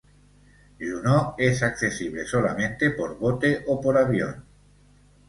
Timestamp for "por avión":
3.79-4.43